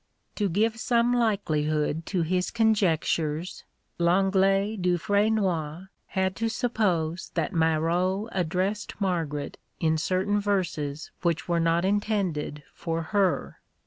To 0.37 0.49
give 0.49 0.77
some 0.77 1.13
likelihood 1.13 2.07
to 2.07 2.23
his 2.23 2.49
conjectures, 2.49 3.65
Lenglet 3.99 4.81
Dufresnoy 4.81 5.89
had 6.07 6.35
to 6.37 6.49
suppose 6.49 7.29
that 7.35 7.53
Marot 7.53 8.27
addressed 8.31 8.99
Margaret 8.99 9.59
in 9.79 9.99
certain 9.99 10.39
verses 10.41 11.11
which 11.21 11.47
were 11.47 11.59
not 11.59 11.85
intended 11.85 12.63
for 12.73 13.03
her. 13.13 13.59